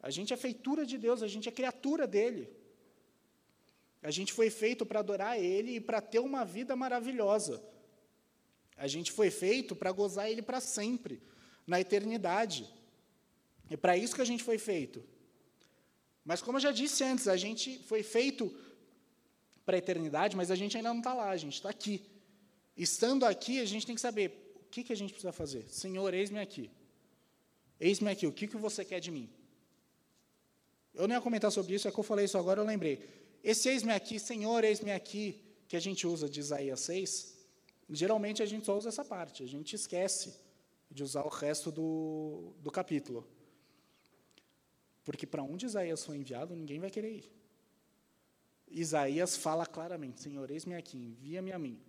[0.00, 2.48] A gente é feitura de Deus, a gente é criatura dele.
[4.02, 7.62] A gente foi feito para adorar Ele e para ter uma vida maravilhosa.
[8.76, 11.22] A gente foi feito para gozar Ele para sempre,
[11.66, 12.68] na eternidade.
[13.70, 15.02] É para isso que a gente foi feito.
[16.24, 18.54] Mas, como eu já disse antes, a gente foi feito
[19.64, 22.04] para a eternidade, mas a gente ainda não está lá, a gente está aqui.
[22.76, 25.68] Estando aqui, a gente tem que saber o que, que a gente precisa fazer.
[25.68, 26.70] Senhor, eis-me aqui.
[27.78, 29.28] Eis-me aqui, o que, que você quer de mim?
[30.92, 33.02] Eu não ia comentar sobre isso, é que eu falei isso agora, eu lembrei.
[33.42, 37.34] Esse eis-me aqui, Senhor, eis-me aqui, que a gente usa de Isaías 6,
[37.90, 40.34] geralmente a gente só usa essa parte, a gente esquece
[40.90, 43.26] de usar o resto do, do capítulo.
[45.04, 47.30] Porque para onde Isaías foi enviado, ninguém vai querer ir.
[48.70, 51.80] Isaías fala claramente: Senhor, eis-me aqui, envia-me a mim.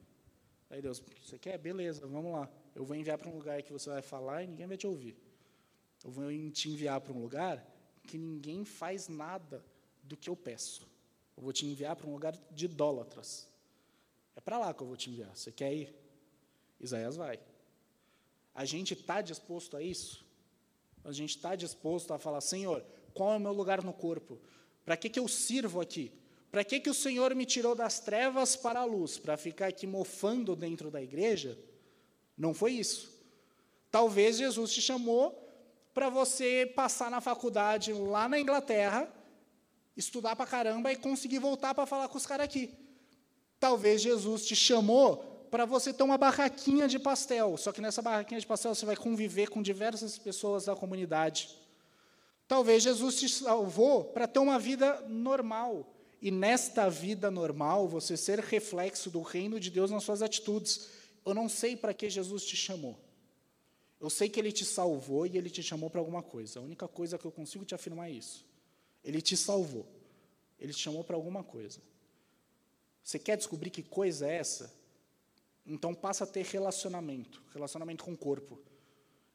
[0.70, 1.58] Aí Deus, você quer?
[1.58, 2.50] Beleza, vamos lá.
[2.74, 5.16] Eu vou enviar para um lugar que você vai falar e ninguém vai te ouvir.
[6.04, 7.66] Eu vou te enviar para um lugar
[8.04, 9.64] que ninguém faz nada
[10.04, 10.88] do que eu peço.
[11.36, 13.48] Eu vou te enviar para um lugar de idólatras.
[14.36, 15.36] É para lá que eu vou te enviar.
[15.36, 15.96] Você quer ir?
[16.80, 17.40] Isaías vai.
[18.54, 20.26] A gente está disposto a isso?
[21.04, 22.84] A gente está disposto a falar, Senhor,
[23.14, 24.40] qual é o meu lugar no corpo?
[24.84, 26.12] Para que, que eu sirvo aqui?
[26.56, 29.18] Para que, que o Senhor me tirou das trevas para a luz?
[29.18, 31.60] Para ficar aqui mofando dentro da igreja?
[32.38, 33.12] Não foi isso.
[33.92, 35.38] Talvez Jesus te chamou
[35.94, 39.14] para você passar na faculdade lá na Inglaterra,
[39.98, 42.74] estudar para caramba e conseguir voltar para falar com os caras aqui.
[43.60, 48.40] Talvez Jesus te chamou para você ter uma barraquinha de pastel, só que nessa barraquinha
[48.40, 51.50] de pastel você vai conviver com diversas pessoas da comunidade.
[52.48, 55.92] Talvez Jesus te salvou para ter uma vida normal,
[56.26, 60.90] e nesta vida normal você ser reflexo do reino de Deus nas suas atitudes.
[61.24, 63.00] Eu não sei para que Jesus te chamou.
[64.00, 66.58] Eu sei que ele te salvou e ele te chamou para alguma coisa.
[66.58, 68.44] A única coisa que eu consigo te afirmar é isso.
[69.04, 69.86] Ele te salvou.
[70.60, 71.80] Ele te chamou para alguma coisa.
[73.04, 74.74] Você quer descobrir que coisa é essa?
[75.64, 78.60] Então passa a ter relacionamento, relacionamento com o corpo,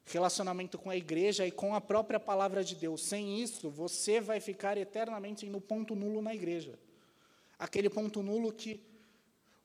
[0.05, 3.03] relacionamento com a igreja e com a própria palavra de Deus.
[3.03, 6.77] Sem isso, você vai ficar eternamente no ponto nulo na igreja.
[7.57, 8.83] Aquele ponto nulo que,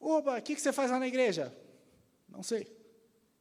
[0.01, 1.57] oba, o que, que você faz lá na igreja?
[2.29, 2.67] Não sei.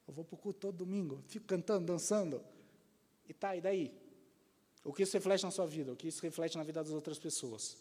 [0.07, 2.41] Eu vou para o culto todo domingo, fico cantando, dançando.
[3.27, 3.91] E tá, e daí?
[4.83, 5.91] O que isso reflete na sua vida?
[5.91, 7.77] O que isso reflete na vida das outras pessoas?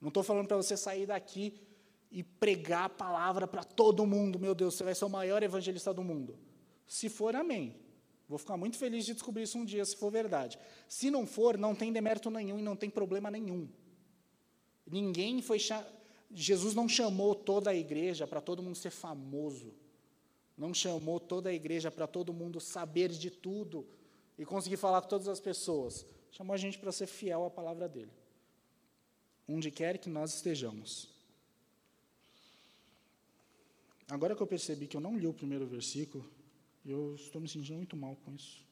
[0.00, 1.60] Não estou falando para você sair daqui
[2.10, 4.38] e pregar a palavra para todo mundo.
[4.38, 6.38] Meu Deus, você vai ser o maior evangelista do mundo.
[6.86, 7.74] Se for, amém.
[8.28, 10.58] Vou ficar muito feliz de descobrir isso um dia, se for verdade.
[10.88, 13.68] Se não for, não tem demérito nenhum e não tem problema nenhum.
[14.86, 15.58] Ninguém foi.
[16.30, 19.74] Jesus não chamou toda a igreja para todo mundo ser famoso
[20.58, 23.86] não chamou toda a igreja para todo mundo saber de tudo
[24.36, 26.04] e conseguir falar com todas as pessoas.
[26.32, 28.10] Chamou a gente para ser fiel à palavra dele.
[29.48, 31.08] Onde quer que nós estejamos.
[34.10, 36.28] Agora que eu percebi que eu não li o primeiro versículo,
[36.90, 38.64] eu estou me sentindo muito mal com isso.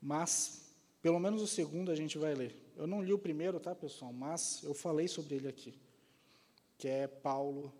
[0.00, 2.54] Mas, pelo menos o segundo a gente vai ler.
[2.76, 4.12] Eu não li o primeiro, tá, pessoal?
[4.12, 5.74] Mas eu falei sobre ele aqui.
[6.78, 7.72] Que é Paulo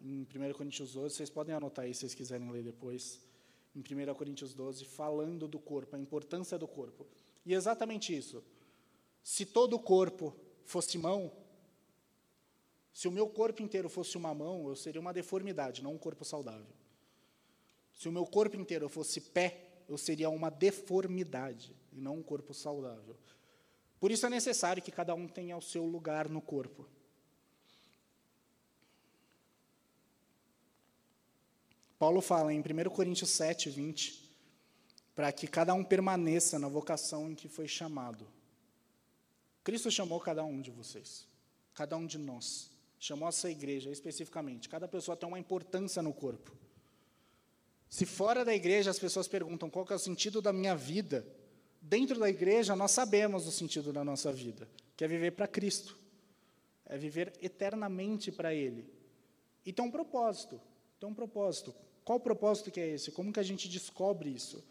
[0.00, 3.20] em 1 Coríntios 12, vocês podem anotar aí se vocês quiserem ler depois,
[3.74, 7.06] em 1 Coríntios 12, falando do corpo, a importância do corpo.
[7.44, 8.42] E exatamente isso.
[9.22, 10.34] Se todo o corpo
[10.64, 11.32] fosse mão,
[12.92, 16.24] se o meu corpo inteiro fosse uma mão, eu seria uma deformidade, não um corpo
[16.24, 16.74] saudável.
[17.98, 22.54] Se o meu corpo inteiro fosse pé, eu seria uma deformidade e não um corpo
[22.54, 23.16] saudável.
[23.98, 26.86] Por isso é necessário que cada um tenha o seu lugar no corpo.
[31.98, 34.32] Paulo fala em 1 Coríntios 7, 20,
[35.16, 38.24] para que cada um permaneça na vocação em que foi chamado.
[39.64, 41.26] Cristo chamou cada um de vocês,
[41.74, 42.70] cada um de nós.
[43.00, 44.68] Chamou essa igreja especificamente.
[44.68, 46.56] Cada pessoa tem uma importância no corpo.
[47.88, 51.26] Se fora da igreja as pessoas perguntam qual é o sentido da minha vida,
[51.80, 55.96] dentro da igreja nós sabemos o sentido da nossa vida, que é viver para Cristo,
[56.84, 58.86] é viver eternamente para Ele.
[59.64, 60.60] E tem um propósito,
[61.00, 61.74] tem um propósito.
[62.04, 63.10] Qual o propósito que é esse?
[63.10, 64.64] Como que a gente descobre isso?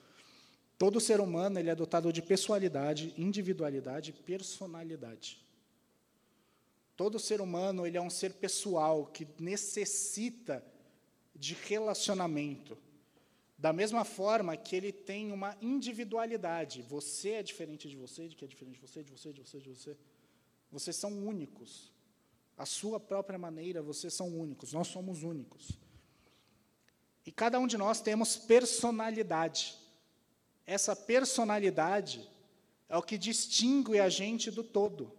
[0.77, 5.43] Todo ser humano ele é dotado de pessoalidade, individualidade personalidade.
[6.95, 10.63] Todo ser humano ele é um ser pessoal que necessita
[11.35, 12.77] de relacionamento.
[13.57, 16.83] Da mesma forma que ele tem uma individualidade.
[16.83, 19.59] Você é diferente de você, de que é diferente de você, de você, de você,
[19.59, 19.97] de você.
[20.71, 21.91] Vocês são únicos.
[22.55, 24.73] A sua própria maneira, vocês são únicos.
[24.73, 25.79] Nós somos únicos.
[27.25, 29.75] E cada um de nós temos personalidade.
[30.65, 32.29] Essa personalidade
[32.87, 35.11] é o que distingue a gente do todo.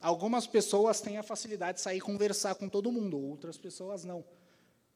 [0.00, 4.24] Algumas pessoas têm a facilidade de sair conversar com todo mundo, outras pessoas não.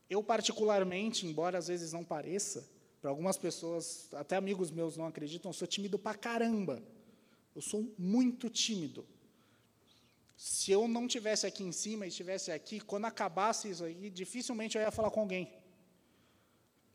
[0.09, 2.69] Eu, particularmente, embora às vezes não pareça,
[3.01, 6.83] para algumas pessoas, até amigos meus não acreditam, eu sou tímido pra caramba.
[7.55, 9.07] Eu sou muito tímido.
[10.37, 14.77] Se eu não tivesse aqui em cima e estivesse aqui, quando acabasse isso aí, dificilmente
[14.77, 15.65] eu ia falar com alguém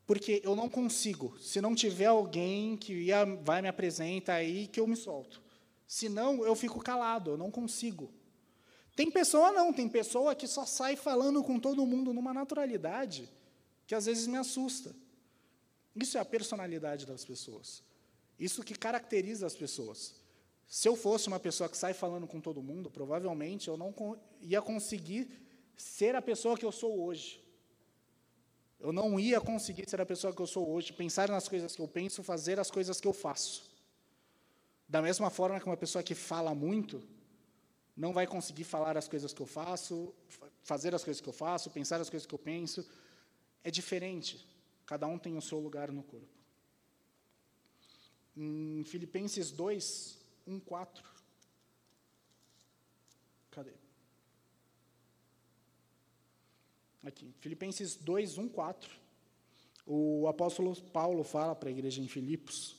[0.09, 1.37] porque eu não consigo.
[1.37, 5.39] Se não tiver alguém que ia, vai me apresentar aí, que eu me solto.
[5.85, 8.11] Senão, eu fico calado, eu não consigo.
[8.99, 13.29] Tem pessoa não, tem pessoa que só sai falando com todo mundo numa naturalidade
[13.87, 14.93] que às vezes me assusta.
[15.95, 17.81] Isso é a personalidade das pessoas.
[18.37, 20.15] Isso que caracteriza as pessoas.
[20.67, 23.95] Se eu fosse uma pessoa que sai falando com todo mundo, provavelmente eu não
[24.41, 25.31] ia conseguir
[25.77, 27.41] ser a pessoa que eu sou hoje.
[28.81, 31.81] Eu não ia conseguir ser a pessoa que eu sou hoje, pensar nas coisas que
[31.81, 33.63] eu penso, fazer as coisas que eu faço.
[34.89, 37.01] Da mesma forma que uma pessoa que fala muito
[37.99, 40.15] não vai conseguir falar as coisas que eu faço,
[40.63, 42.89] fazer as coisas que eu faço, pensar as coisas que eu penso.
[43.61, 44.47] É diferente.
[44.85, 46.39] Cada um tem o seu lugar no corpo.
[48.37, 51.03] Em Filipenses 2, 1, 4.
[53.51, 53.73] Cadê?
[57.03, 58.89] Aqui, Filipenses 2, 1, 4.
[59.85, 62.77] O apóstolo Paulo fala para a igreja em Filipos.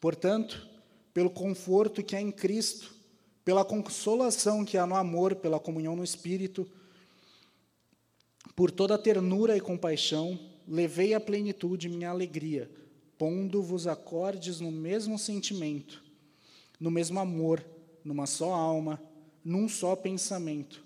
[0.00, 0.66] Portanto,
[1.12, 3.01] pelo conforto que há em Cristo,
[3.44, 6.66] pela consolação que há no amor, pela comunhão no Espírito,
[8.54, 12.70] por toda a ternura e compaixão, levei à plenitude minha alegria,
[13.18, 16.02] pondo-vos acordes no mesmo sentimento,
[16.78, 17.64] no mesmo amor,
[18.04, 19.02] numa só alma,
[19.44, 20.82] num só pensamento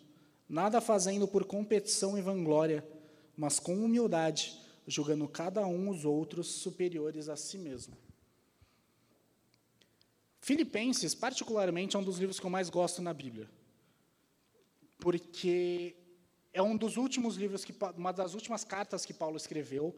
[0.48, 2.86] nada fazendo por competição e vanglória,
[3.36, 7.96] mas com humildade, julgando cada um os outros superiores a si mesmo.
[10.46, 13.50] Filipenses, particularmente, é um dos livros que eu mais gosto na Bíblia,
[14.96, 15.96] porque
[16.52, 19.92] é um dos últimos livros que uma das últimas cartas que Paulo escreveu.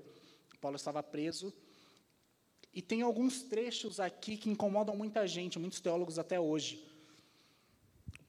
[0.59, 1.53] Paulo estava preso
[2.73, 6.83] e tem alguns trechos aqui que incomodam muita gente, muitos teólogos até hoje,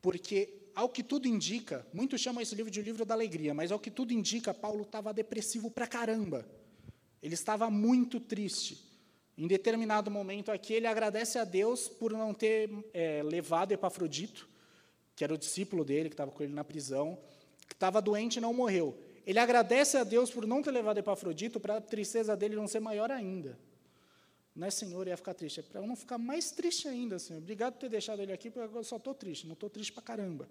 [0.01, 3.79] porque ao que tudo indica, muitos chamam esse livro de livro da alegria, mas ao
[3.79, 6.45] que tudo indica, Paulo estava depressivo pra caramba.
[7.23, 8.88] Ele estava muito triste.
[9.39, 14.49] Em determinado momento aqui, ele agradece a Deus por não ter é, levado Epafrodito,
[15.15, 17.17] que era o discípulo dele, que estava com ele na prisão,
[17.65, 18.99] que estava doente e não morreu.
[19.25, 22.82] Ele agradece a Deus por não ter levado Epafrodito, para a tristeza dele não ser
[22.82, 23.58] maior ainda.
[24.54, 25.62] Não é, Senhor, ia ficar triste.
[25.62, 27.39] É para eu não ficar mais triste ainda, Senhor.
[27.39, 29.47] Obrigado por ter deixado ele aqui, porque agora eu só estou triste.
[29.47, 30.49] Não estou triste para caramba.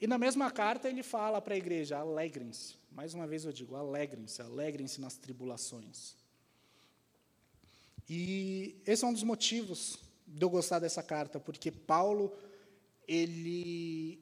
[0.00, 2.76] E na mesma carta ele fala para a igreja: alegrem-se.
[2.90, 6.18] Mais uma vez eu digo: alegrem-se, alegrem-se nas tribulações.
[8.10, 9.96] E esse é um dos motivos
[10.26, 12.36] de eu gostar dessa carta, porque Paulo
[13.06, 14.20] ele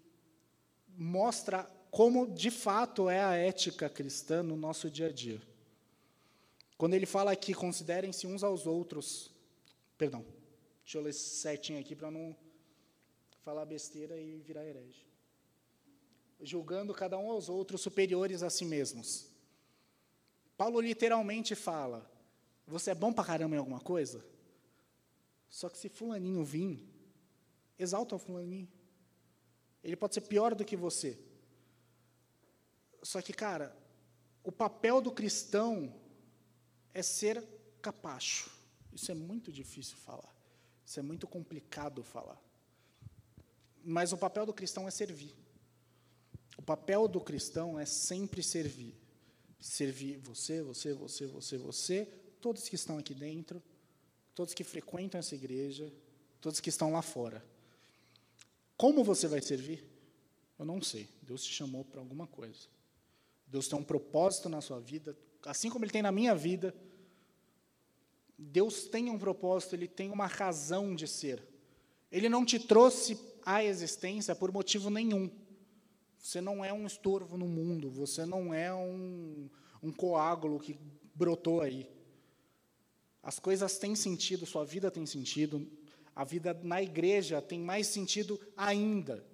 [0.89, 5.41] mostra como de fato é a ética cristã no nosso dia a dia.
[6.77, 9.33] Quando ele fala aqui, considerem-se uns aos outros.
[9.97, 10.23] Perdão,
[10.85, 12.37] deixa eu ler certinho aqui para não
[13.43, 15.09] falar besteira e virar herege
[16.41, 19.27] julgando cada um aos outros superiores a si mesmos.
[20.57, 22.09] Paulo literalmente fala:
[22.69, 24.25] você é bom para caramba em alguma coisa?
[25.49, 26.87] Só que se fulaninho vir,
[27.79, 28.69] exalta o fulaninho.
[29.83, 31.19] Ele pode ser pior do que você.
[33.03, 33.75] Só que, cara,
[34.45, 35.95] o papel do cristão
[36.93, 37.43] é ser
[37.81, 38.51] capacho.
[38.93, 40.35] Isso é muito difícil falar.
[40.85, 42.41] Isso é muito complicado falar.
[43.83, 45.35] Mas o papel do cristão é servir.
[46.59, 48.95] O papel do cristão é sempre servir.
[49.61, 52.09] Servir você, você, você, você, você,
[52.41, 53.63] todos que estão aqui dentro,
[54.35, 55.93] todos que frequentam essa igreja,
[56.41, 57.45] todos que estão lá fora.
[58.77, 59.85] Como você vai servir?
[60.59, 61.09] Eu não sei.
[61.23, 62.69] Deus te chamou para alguma coisa.
[63.47, 66.75] Deus tem um propósito na sua vida, assim como Ele tem na minha vida.
[68.39, 71.43] Deus tem um propósito, Ele tem uma razão de ser.
[72.11, 75.31] Ele não te trouxe à existência por motivo nenhum.
[76.19, 79.49] Você não é um estorvo no mundo, você não é um,
[79.83, 80.79] um coágulo que
[81.15, 81.89] brotou aí.
[83.23, 85.67] As coisas têm sentido, sua vida tem sentido,
[86.15, 89.25] a vida na igreja tem mais sentido ainda.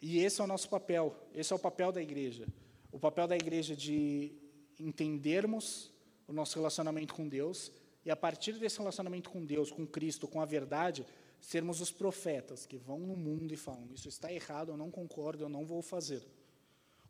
[0.00, 2.46] E esse é o nosso papel, esse é o papel da igreja.
[2.92, 4.32] O papel da igreja de
[4.78, 5.92] entendermos
[6.26, 7.72] o nosso relacionamento com Deus
[8.04, 11.04] e, a partir desse relacionamento com Deus, com Cristo, com a verdade,
[11.40, 15.44] sermos os profetas que vão no mundo e falam: Isso está errado, eu não concordo,
[15.44, 16.26] eu não vou fazer.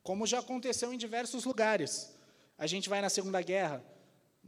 [0.02, 2.16] Como já aconteceu em diversos lugares.
[2.56, 3.84] A gente vai na Segunda Guerra,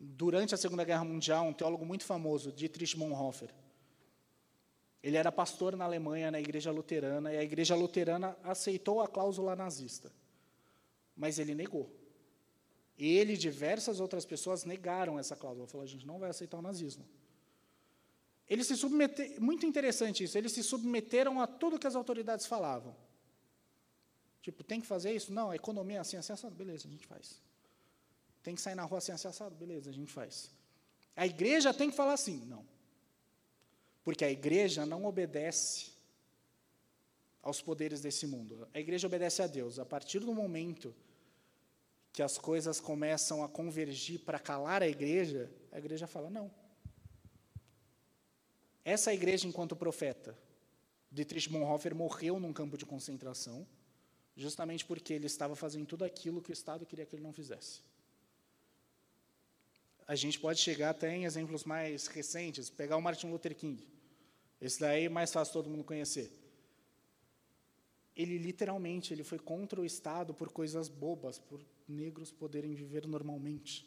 [0.01, 3.51] durante a Segunda Guerra Mundial, um teólogo muito famoso, Dietrich Bonhoeffer.
[5.03, 9.55] Ele era pastor na Alemanha, na igreja luterana, e a igreja luterana aceitou a cláusula
[9.55, 10.11] nazista.
[11.15, 11.95] Mas ele negou.
[12.99, 15.67] Ele e diversas outras pessoas negaram essa cláusula.
[15.67, 17.07] Falaram, a gente não vai aceitar o nazismo.
[18.49, 22.97] Eles se submeteram, muito interessante isso, eles se submeteram a tudo que as autoridades falavam.
[24.43, 25.33] Tipo, tem que fazer isso?
[25.33, 27.41] Não, a economia é assim, assim, beleza, a gente faz.
[28.43, 30.51] Tem que sair na rua assim, assim, assado, beleza, a gente faz.
[31.15, 32.65] A igreja tem que falar assim, não.
[34.03, 35.93] Porque a igreja não obedece
[37.43, 38.67] aos poderes desse mundo.
[38.73, 39.79] A igreja obedece a Deus.
[39.79, 40.95] A partir do momento
[42.13, 46.51] que as coisas começam a convergir para calar a igreja, a igreja fala: não.
[48.85, 50.37] Essa igreja, enquanto profeta,
[51.13, 53.67] Dietrich Bonhoeffer morreu num campo de concentração,
[54.37, 57.83] justamente porque ele estava fazendo tudo aquilo que o Estado queria que ele não fizesse.
[60.11, 63.81] A gente pode chegar até em exemplos mais recentes, pegar o Martin Luther King.
[64.61, 66.37] Esse daí é mais fácil todo mundo conhecer.
[68.17, 73.87] Ele literalmente ele foi contra o Estado por coisas bobas, por negros poderem viver normalmente.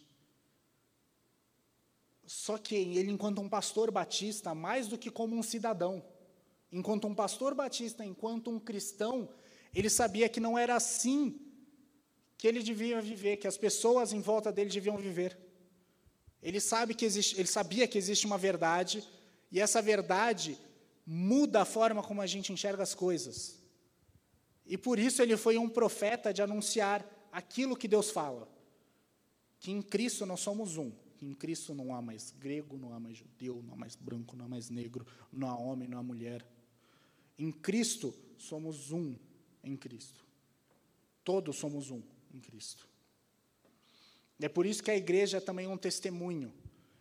[2.25, 6.01] Só que ele, enquanto um pastor batista, mais do que como um cidadão,
[6.71, 9.27] enquanto um pastor batista, enquanto um cristão,
[9.75, 11.37] ele sabia que não era assim
[12.37, 15.37] que ele devia viver, que as pessoas em volta dele deviam viver.
[16.43, 19.03] Ele sabe que existe, ele sabia que existe uma verdade
[19.51, 20.57] e essa verdade
[21.05, 23.59] muda a forma como a gente enxerga as coisas.
[24.65, 28.47] E por isso ele foi um profeta de anunciar aquilo que Deus fala,
[29.59, 30.91] que em Cristo nós somos um
[31.23, 34.35] que em Cristo não há mais grego, não há mais judeu, não há mais branco,
[34.35, 36.45] não há mais negro, não há homem, não há mulher.
[37.39, 39.15] Em Cristo somos um
[39.63, 40.25] em Cristo.
[41.23, 42.01] Todos somos um
[42.33, 42.89] em Cristo.
[44.43, 46.53] É por isso que a igreja é também um testemunho.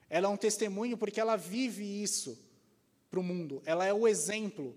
[0.09, 2.39] Ela é um testemunho porque ela vive isso
[3.11, 3.63] para o mundo.
[3.65, 4.77] Ela é o exemplo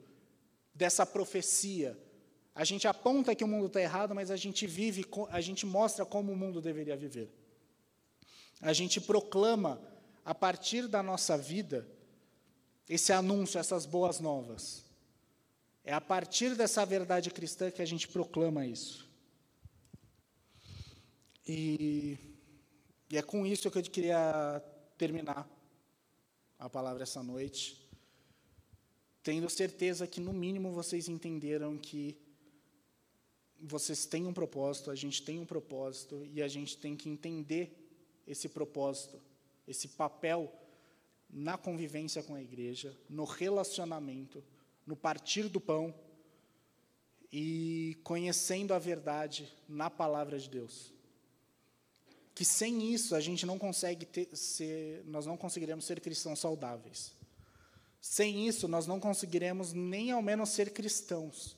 [0.74, 1.98] dessa profecia.
[2.54, 6.06] A gente aponta que o mundo está errado, mas a gente vive, a gente mostra
[6.06, 7.30] como o mundo deveria viver
[8.62, 9.82] a gente proclama,
[10.24, 11.88] a partir da nossa vida,
[12.90, 14.84] esse anúncio, essas boas novas.
[15.84, 19.08] É a partir dessa verdade cristã que a gente proclama isso.
[21.48, 22.18] E,
[23.16, 24.62] e é com isso que eu queria
[24.98, 25.50] terminar
[26.60, 27.90] a palavra essa noite,
[29.24, 32.18] tendo certeza que, no mínimo, vocês entenderam que
[33.58, 37.90] vocês têm um propósito, a gente tem um propósito, e a gente tem que entender
[38.28, 39.18] esse propósito,
[39.66, 40.54] esse papel
[41.30, 44.44] na convivência com a igreja, no relacionamento,
[44.86, 45.96] no partir do pão
[47.32, 50.94] e conhecendo a verdade na palavra de Deus.
[52.36, 57.14] Que sem isso a gente não consegue ter, ser, nós não conseguiremos ser cristãos saudáveis.
[58.00, 61.58] Sem isso nós não conseguiremos nem ao menos ser cristãos.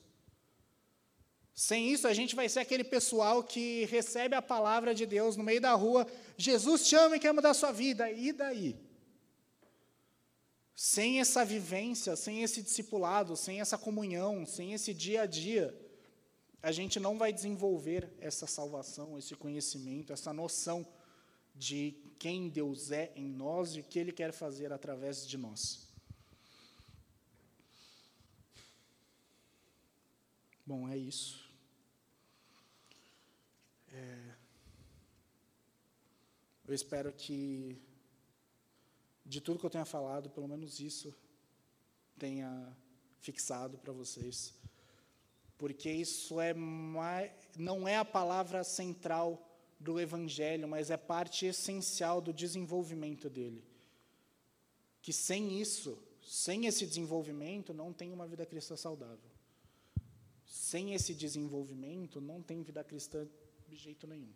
[1.58, 5.42] Sem isso, a gente vai ser aquele pessoal que recebe a palavra de Deus no
[5.42, 6.06] meio da rua.
[6.36, 8.08] Jesus te ama e quer mudar sua vida.
[8.12, 8.76] E daí?
[10.72, 15.76] Sem essa vivência, sem esse discipulado, sem essa comunhão, sem esse dia a dia,
[16.62, 20.86] a gente não vai desenvolver essa salvação, esse conhecimento, essa noção
[21.54, 25.86] de quem Deus é em nós e o que Ele quer fazer através de nós.
[30.66, 31.48] Bom, é isso.
[33.92, 34.34] É,
[36.66, 37.80] eu espero que
[39.24, 41.14] de tudo que eu tenha falado, pelo menos isso
[42.18, 42.76] tenha
[43.20, 44.57] fixado para vocês.
[45.58, 49.44] Porque isso é mais, não é a palavra central
[49.78, 53.64] do Evangelho, mas é parte essencial do desenvolvimento dele.
[55.02, 59.30] Que sem isso, sem esse desenvolvimento, não tem uma vida cristã saudável.
[60.46, 63.26] Sem esse desenvolvimento, não tem vida cristã
[63.68, 64.32] de jeito nenhum.